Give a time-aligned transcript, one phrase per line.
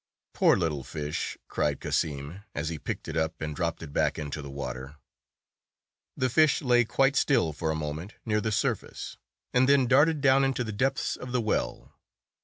[0.33, 4.41] "Poor little fish!" cried Cassim, as he picked it up and dropped it back into
[4.41, 4.95] the water.
[6.17, 9.17] The fish lay quite still for a moment near the surface,
[9.53, 11.93] and then darted down into the depths of the well.